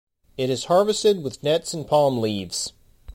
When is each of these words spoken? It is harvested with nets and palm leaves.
It 0.35 0.49
is 0.49 0.65
harvested 0.65 1.21
with 1.21 1.43
nets 1.43 1.75
and 1.75 1.85
palm 1.87 2.21
leaves. 2.21 2.73